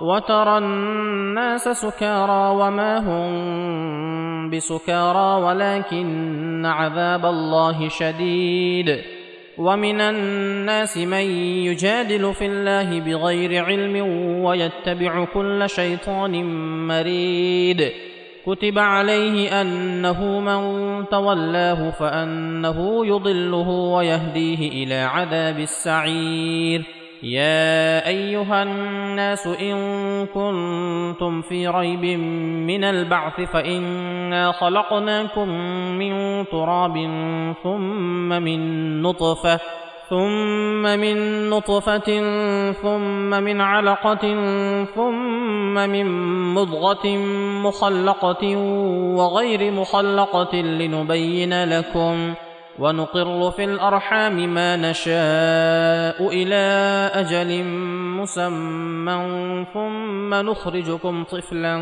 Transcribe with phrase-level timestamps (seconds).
[0.00, 8.98] وترى الناس سكارى وما هم بسكارى ولكن عذاب الله شديد.
[9.58, 11.24] ومن الناس من
[11.66, 13.96] يجادل في الله بغير علم
[14.44, 16.44] ويتبع كل شيطان
[16.86, 17.92] مريد.
[18.46, 20.60] كتب عليه أنه من
[21.08, 26.95] تولاه فأنه يضله ويهديه إلى عذاب السعير.
[27.26, 29.76] يا ايها الناس ان
[30.26, 32.04] كنتم في ريب
[32.66, 35.48] من البعث فانا خلقناكم
[35.98, 36.94] من تراب
[37.62, 39.60] ثم من نطفه
[40.10, 42.20] ثم من نطفة
[42.72, 44.34] ثم من علقة
[44.94, 46.06] ثم من
[46.54, 47.16] مضغة
[47.66, 48.56] مخلقة
[49.16, 52.45] وغير مخلقة لنبين لكم ۖ
[52.78, 56.64] ونقر في الأرحام ما نشاء إلى
[57.14, 57.64] أجل
[58.20, 61.76] مسمى ثم نخرجكم طفلا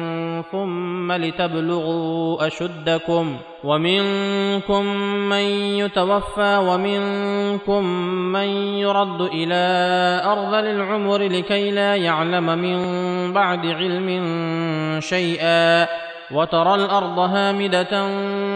[0.52, 4.84] ثم لتبلغوا أشدكم ومنكم
[5.28, 5.44] من
[5.80, 7.84] يتوفى ومنكم
[8.32, 9.64] من يرد إلى
[10.24, 12.78] أرذل العمر لكي لا يعلم من
[13.32, 14.08] بعد علم
[15.00, 15.88] شيئا
[16.30, 18.06] وترى الأرض هامدة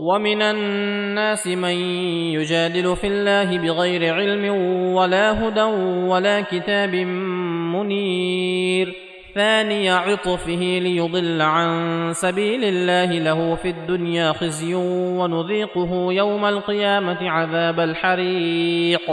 [0.00, 1.74] ومن الناس من
[2.38, 4.44] يجادل في الله بغير علم
[4.94, 5.62] ولا هدى
[6.08, 6.94] ولا كتاب
[7.74, 8.94] منير.
[9.34, 11.68] ثاني عطفه ليضل عن
[12.12, 14.74] سبيل الله له في الدنيا خزي
[15.18, 19.10] ونذيقه يوم القيامة عذاب الحريق.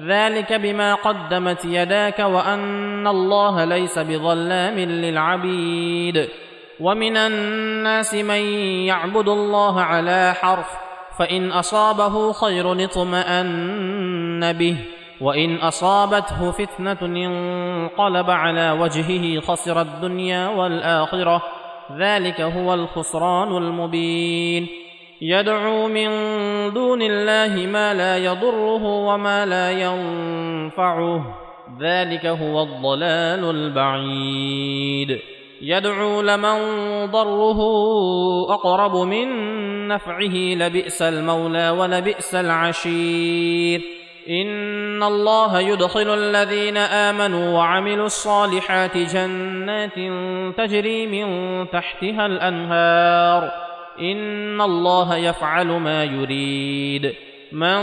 [0.00, 6.28] ذلك بما قدمت يداك وأن الله ليس بظلام للعبيد.
[6.80, 8.42] ومن الناس من
[8.86, 10.66] يعبد الله على حرف
[11.18, 14.76] فإن أصابه خير اطمأن به
[15.20, 21.42] وإن أصابته فتنة انقلب على وجهه خسر الدنيا والآخرة
[21.98, 24.68] ذلك هو الخسران المبين.
[25.22, 26.08] يدعو من
[26.72, 31.36] دون الله ما لا يضره وما لا ينفعه
[31.80, 35.39] ذلك هو الضلال البعيد.
[35.62, 36.56] يدعو لمن
[37.06, 37.60] ضره
[38.54, 39.28] أقرب من
[39.88, 43.80] نفعه لبئس المولى ولبئس العشير.
[44.28, 49.94] إن الله يدخل الذين آمنوا وعملوا الصالحات جنات
[50.56, 53.50] تجري من تحتها الأنهار.
[54.00, 57.29] إن الله يفعل ما يريد.
[57.52, 57.80] من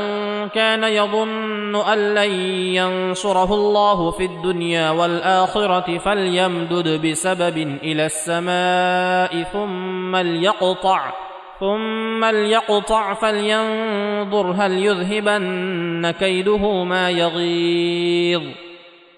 [0.49, 2.31] كان يظن أن لن
[2.75, 11.13] ينصره الله في الدنيا والآخرة فليمدد بسبب إلى السماء ثم ليقطع
[11.59, 18.43] ثم ليقطع فلينظر هل يذهبن كيده ما يغيظ.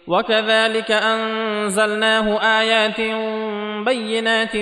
[0.07, 3.01] وكذلك أنزلناه آيات
[3.85, 4.55] بينات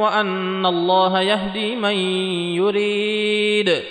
[0.00, 1.94] وأن الله يهدي من
[2.56, 3.82] يريد.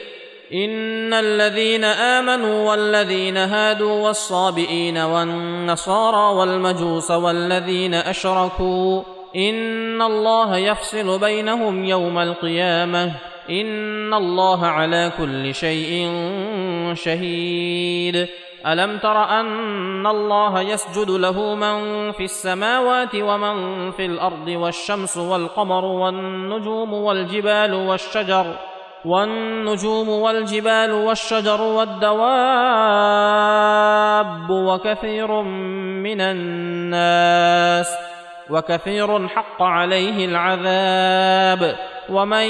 [0.54, 9.02] ان الذين امنوا والذين هادوا والصابئين والنصارى والمجوس والذين اشركوا
[9.36, 13.12] ان الله يفصل بينهم يوم القيامه
[13.50, 16.12] ان الله على كل شيء
[16.94, 18.28] شهيد.
[18.68, 26.94] الم تر ان الله يسجد له من في السماوات ومن في الأرض والشمس والقمر والنجوم
[26.94, 28.56] والجبال والشجر
[29.06, 32.24] والنجوم والجبال والشجر والدواب
[34.50, 35.42] وكثير
[36.02, 37.98] من الناس
[38.50, 41.76] وكثير حق عليه العذاب.
[42.10, 42.46] ومن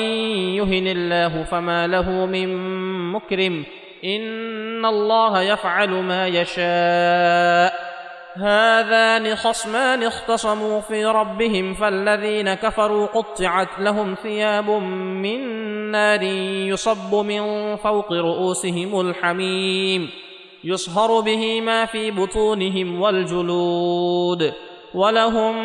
[0.58, 2.50] يهن الله فما له من
[3.12, 3.66] مكرم.
[4.06, 7.94] إن الله يفعل ما يشاء.
[8.38, 15.63] هذان خصمان اختصموا في ربهم فالذين كفروا قطعت لهم ثياب من
[15.94, 16.24] نار
[16.74, 20.10] يصب من فوق رؤوسهم الحميم
[20.64, 24.54] يصهر به ما في بطونهم والجلود
[24.94, 25.56] ولهم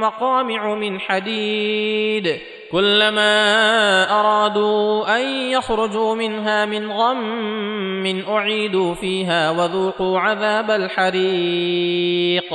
[0.00, 2.38] مقامع من حديد.
[2.72, 3.32] كلما
[4.20, 12.54] أرادوا أن يخرجوا منها من غم أعيدوا فيها وذوقوا عذاب الحريق.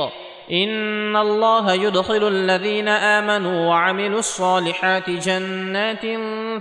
[0.52, 6.02] ان الله يدخل الذين امنوا وعملوا الصالحات جنات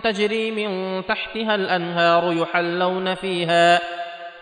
[0.03, 3.81] تجري من تحتها الانهار يحلون فيها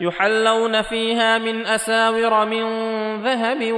[0.02, 2.66] يحلون فيها من اساور من
[3.24, 3.72] ذهب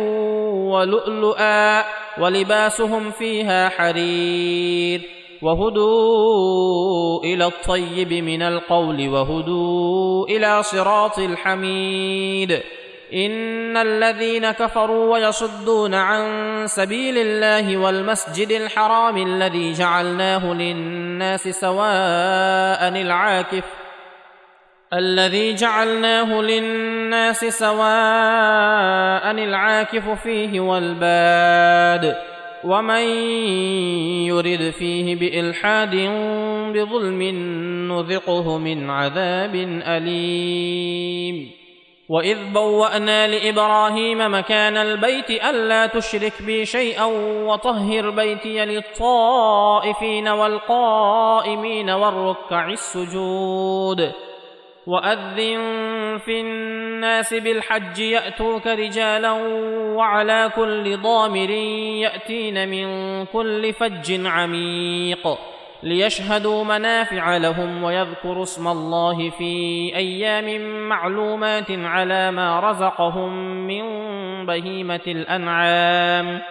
[0.74, 1.84] ولؤلؤا
[2.18, 5.02] ولباسهم فيها حرير
[5.42, 12.62] وهدوا إلى الطيب من القول وهدوا إلى صراط الحميد
[13.14, 16.24] ان الذين كفروا ويصدون عن
[16.68, 23.64] سبيل الله والمسجد الحرام الذي جعلناه للناس سواء العاكف
[24.94, 32.16] الذي جعلناه للناس سواء العاكف فيه والباد
[32.64, 33.04] ومن
[34.28, 35.96] يرد فيه بالحاد
[36.74, 37.22] بظلم
[37.92, 39.56] نذقه من عذاب
[39.88, 41.63] اليم
[42.10, 47.06] واذ بوانا لابراهيم مكان البيت الا تشرك بي شيئا
[47.46, 54.12] وطهر بيتي للطائفين والقائمين والركع السجود
[54.88, 55.38] واذن
[56.26, 59.32] في الناس بالحج ياتوك رجالا
[59.96, 65.38] وعلى كل ضامر ياتين من كل فج عميق
[65.84, 73.34] ليشهدوا منافع لهم ويذكروا اسم الله في أيام معلومات على ما رزقهم
[73.68, 73.84] من
[74.46, 76.42] بهيمة الأنعام.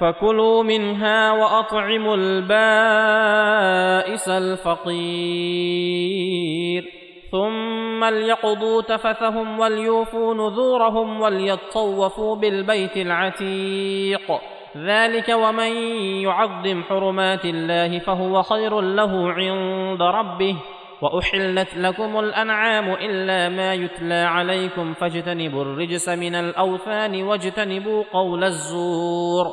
[0.00, 2.58] فكلوا منها وأطعموا البائس
[4.28, 5.72] الفقير.
[7.32, 14.40] ثم ليقضوا تفثهم وليوفوا نذورهم وليطوفوا بالبيت العتيق.
[14.76, 15.72] ذلك ومن
[16.22, 20.56] يعظم حرمات الله فهو خير له عند ربه
[21.02, 29.52] واحلت لكم الانعام الا ما يتلى عليكم فاجتنبوا الرجس من الاوثان واجتنبوا قول الزور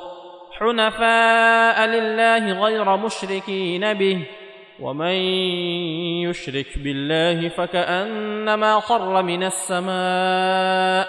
[0.59, 4.27] حنفاء لله غير مشركين به
[4.79, 5.15] ومن
[6.29, 11.07] يشرك بالله فكانما خر من السماء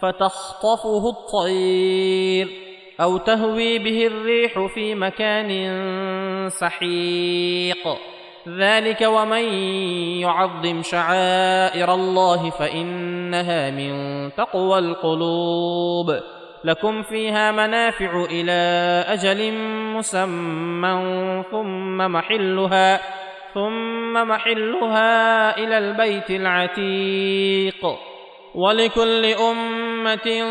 [0.00, 2.61] فتخطفه الطير
[3.00, 5.50] أو تهوي به الريح في مكان
[6.48, 7.88] سحيق.
[8.48, 9.44] ذلك ومن
[10.20, 13.92] يعظم شعائر الله فإنها من
[14.34, 16.20] تقوى القلوب.
[16.64, 18.62] لكم فيها منافع إلى
[19.08, 19.52] أجل
[19.96, 23.00] مسمى ثم محلها
[23.54, 27.86] ثم محلها إلى البيت العتيق.
[28.54, 30.42] ولكل أمة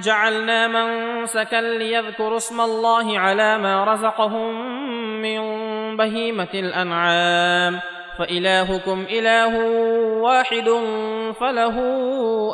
[0.00, 4.54] جعلنا منسكا ليذكروا اسم الله على ما رزقهم
[5.22, 5.40] من
[5.96, 7.80] بهيمة الأنعام.
[8.18, 9.58] فإلهكم إله
[10.20, 10.70] واحد
[11.40, 11.76] فله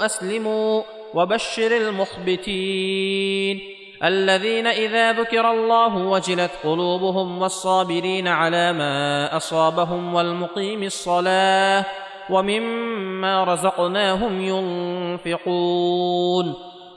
[0.04, 0.82] أسلموا
[1.14, 3.60] وبشر المخبتين.
[4.04, 11.84] الذين إذا ذكر الله وجلت قلوبهم والصابرين على ما أصابهم والمقيم الصلاة
[12.30, 14.40] ومما رزقناهم
[15.24, 16.69] ينفقون.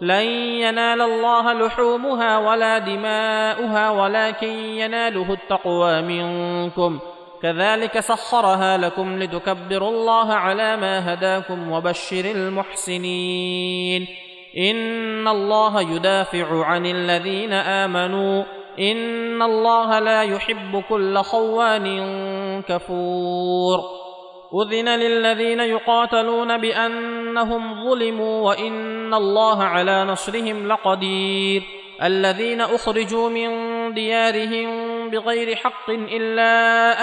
[0.00, 0.24] لن
[0.60, 6.98] ينال الله لحومها ولا دماؤها ولكن يناله التقوى منكم.
[7.42, 14.06] كذلك سخرها لكم لتكبروا الله على ما هداكم وبشر المحسنين.
[14.58, 18.44] إن الله يدافع عن الذين آمنوا.
[18.78, 24.06] إن الله لا يحب كل خوان كفور.
[24.54, 31.62] أذن للذين يقاتلون بأنهم ظلموا وإن الله على نصرهم لقدير
[32.02, 33.48] الذين اخرجوا من
[33.94, 34.68] ديارهم
[35.10, 36.52] بغير حق الا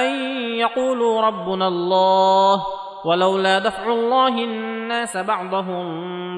[0.05, 0.11] ان
[0.55, 2.65] يقولوا ربنا الله
[3.05, 5.85] ولولا دفع الله الناس بعضهم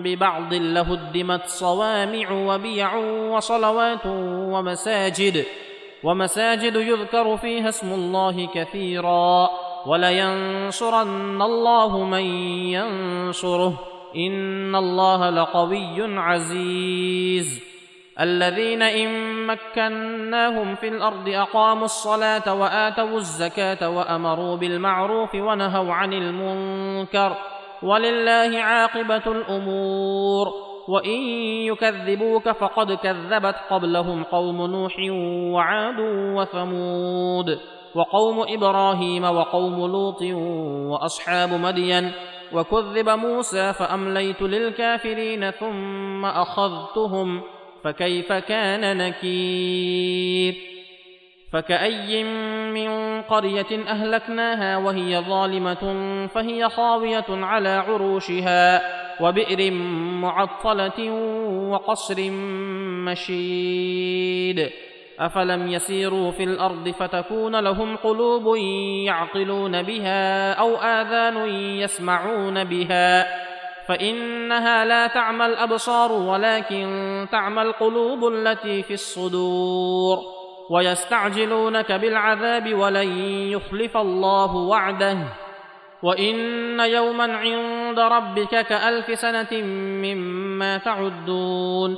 [0.04, 2.96] ببعض لهدمت صوامع وبيع
[3.30, 5.46] وصلوات ومساجد
[6.04, 9.50] ومساجد يذكر فيها اسم الله كثيرا
[9.86, 12.26] ولينصرن الله من
[12.74, 17.64] ينصره إن الله لقوي عزيز.
[18.20, 19.10] الذين إن
[19.48, 27.36] مكناهم في الأرض أقاموا الصلاة وآتوا الزكاة وأمروا بالمعروف ونهوا عن المنكر
[27.84, 30.48] ولله عاقبة الأمور.
[30.88, 31.20] وإن
[31.72, 34.96] يكذبوك فقد كذبت قبلهم قوم نوح
[35.54, 36.00] وعاد
[36.36, 37.60] وثمود
[37.96, 40.22] وقوم إبراهيم وقوم لوط
[40.92, 42.12] وأصحاب مدين.
[42.54, 47.42] وكذب موسى فأمليت للكافرين ثم أخذتهم
[47.84, 50.56] فكيف كان نكير؟
[51.54, 52.24] فكأي
[52.74, 58.82] من قرية أهلكناها وهي ظالمة فهي خاوية على عروشها
[59.22, 59.72] وبئر
[60.22, 61.12] معطلة
[61.72, 62.32] وقصر
[63.06, 64.70] مشيد.
[65.20, 68.58] أفلم يسيروا في الأرض فتكون لهم قلوب
[69.06, 73.28] يعقلون بها أو آذان يسمعون بها
[73.88, 80.18] فإنها لا تعمى الأبصار ولكن تعمى القلوب التي في الصدور
[80.70, 85.18] ويستعجلونك بالعذاب ولن يخلف الله وعده
[86.04, 89.62] وإن يوما عند ربك كألف سنة
[90.02, 91.98] مما تعدون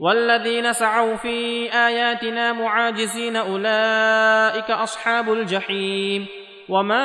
[0.00, 6.26] والذين سعوا في آياتنا معاجزين أولئك أصحاب الجحيم
[6.68, 7.04] وما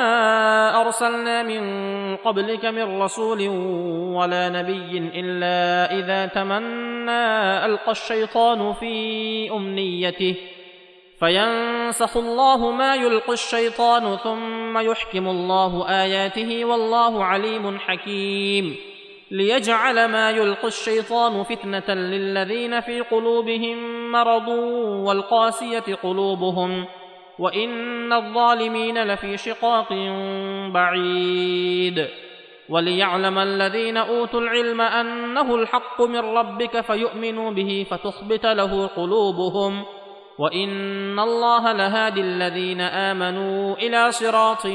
[0.80, 1.62] أرسلنا من
[2.16, 3.48] قبلك من رسول
[4.18, 10.34] ولا نبي إلا إذا تمنى ألقى الشيطان في أمنيته
[11.20, 18.91] فينسخ الله ما يلقي الشيطان ثم يحكم الله آياته والله عليم حكيم
[19.32, 24.48] ليجعل ما يلقي الشيطان فتنة للذين في قلوبهم مرض
[25.06, 26.86] والقاسية قلوبهم
[27.38, 29.92] وإن الظالمين لفي شقاق
[30.74, 32.08] بعيد.
[32.68, 39.84] وليعلم الذين أوتوا العلم أنه الحق من ربك فيؤمنوا به فتخبت له قلوبهم
[40.38, 44.66] وإن الله لهادي الذين آمنوا إلى صراط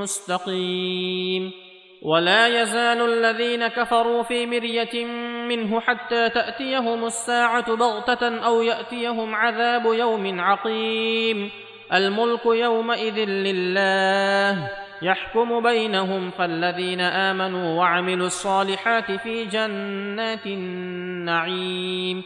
[0.00, 1.67] مستقيم.
[2.02, 5.04] ولا يزال الذين كفروا في مرية
[5.48, 11.50] منه حتى تأتيهم الساعة بغتة أو يأتيهم عذاب يوم عقيم.
[11.92, 14.70] الملك يومئذ لله
[15.02, 22.22] يحكم بينهم فالذين آمنوا وعملوا الصالحات في جنات النعيم.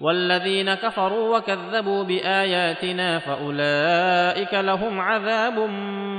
[0.00, 5.58] والذين كفروا وكذبوا بآياتنا فأولئك لهم عذاب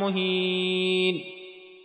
[0.02, 1.39] مهين.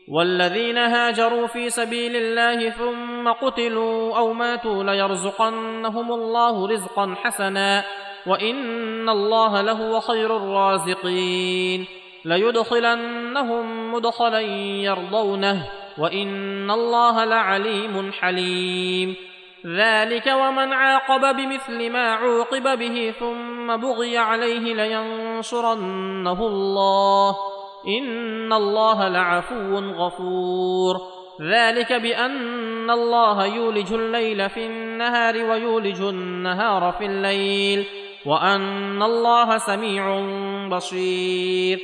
[0.08, 7.84] والذين هاجروا في سبيل الله ثم قتلوا أو ماتوا ليرزقنهم الله رزقا حسنا
[8.26, 11.86] وإن الله لهو خير الرازقين
[12.24, 15.66] ليدخلنهم مدخلا يرضونه
[15.98, 19.16] وإن الله لعليم حليم
[19.66, 27.36] ذلك ومن عاقب بمثل ما عوقب به ثم بغي عليه لينصرنه الله
[27.88, 30.96] ان الله لعفو غفور.
[31.42, 37.84] ذلك بان الله يولج الليل في النهار ويولج النهار في الليل.
[38.26, 40.26] وان الله سميع
[40.68, 41.80] بصير.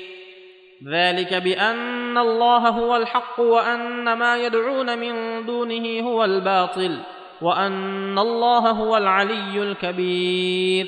[0.89, 6.99] ذلك بان الله هو الحق وان ما يدعون من دونه هو الباطل.
[7.43, 10.87] وان الله هو العلي الكبير.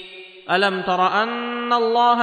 [0.51, 2.23] الم تر ان الله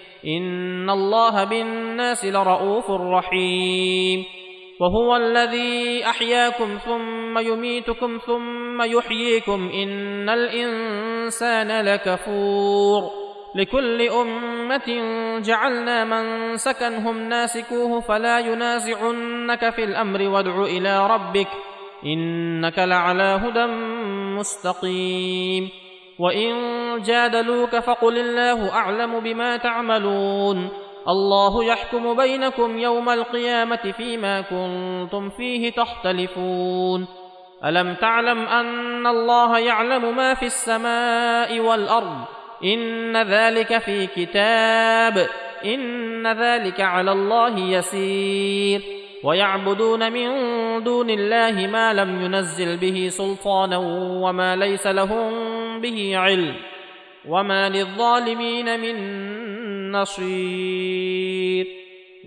[0.27, 4.25] ان الله بالناس لرءوف رحيم
[4.79, 13.11] وهو الذي احياكم ثم يميتكم ثم يحييكم ان الانسان لكفور
[13.55, 14.87] لكل امه
[15.39, 21.47] جعلنا من سكنهم ناسكوه فلا ينازعنك في الامر وادع إلى ربك
[22.05, 23.65] انك لعلى هدى
[24.39, 25.69] مستقيم
[26.19, 30.69] وان جادلوك فقل الله أعلم بما تعملون.
[31.07, 37.07] الله يحكم بينكم يوم القيامة فيما كنتم فيه تختلفون.
[37.65, 42.17] ألم تعلم أن الله يعلم ما في السماء والأرض؟
[42.63, 45.27] إن ذلك في كتاب.
[45.65, 48.81] إن ذلك على الله يسير.
[49.23, 50.29] ويعبدون من
[50.83, 53.77] دون الله ما لم ينزل به سلطانا
[54.21, 55.31] وما ليس لهم
[55.81, 56.70] به علم.
[57.27, 61.67] وما للظالمين من نصير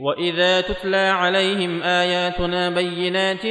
[0.00, 3.42] واذا تتلى عليهم اياتنا بينات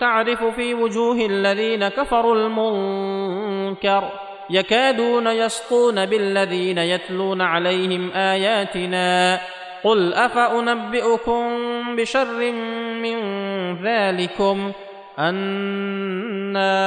[0.00, 4.10] تعرف في وجوه الذين كفروا المنكر
[4.50, 9.40] يكادون يسطون بالذين يتلون عليهم اياتنا
[9.84, 11.46] قل افانبئكم
[11.96, 12.52] بشر
[13.02, 13.18] من
[13.82, 14.72] ذلكم
[15.18, 16.86] النار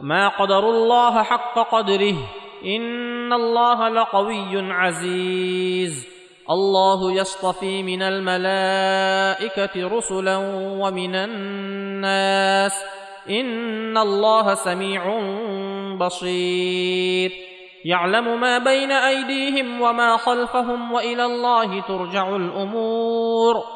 [0.00, 2.16] ما قدروا الله حق قدره.
[2.64, 6.08] إن الله لقوي عزيز.
[6.50, 10.36] الله يصطفي من الملائكة رسلا
[10.80, 12.84] ومن الناس.
[13.30, 15.20] إن الله سميع
[16.00, 17.32] بصير.
[17.84, 23.75] يعلم ما بين أيديهم وما خلفهم وإلى الله ترجع الأمور.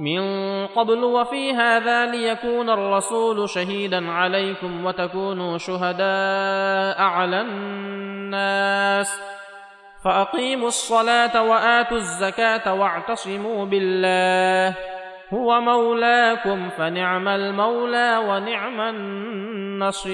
[0.00, 0.20] من
[0.66, 9.20] قبل وفي هذا ليكون الرسول شهيدا عليكم وتكونوا شهداء على الناس.
[10.04, 14.76] فأقيموا الصلاة وآتوا الزكاة واعتصموا بالله.
[15.34, 20.10] هو مولاكم فنعم المولى ونعم النصير.